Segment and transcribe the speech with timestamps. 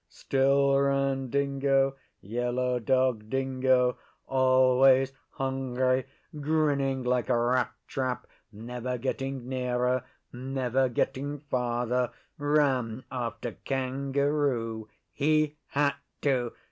[0.09, 6.05] Still ran Dingo Yellow Dog Dingo always hungry,
[6.39, 10.01] grinning like a rat trap, never getting nearer,
[10.33, 12.09] never getting farther,
[12.39, 14.89] ran after Kangaroo.
[15.13, 16.53] He had to!